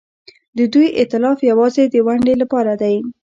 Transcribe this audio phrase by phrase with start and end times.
[0.57, 2.95] د دوی ائتلاف یوازې د ونډې لپاره دی.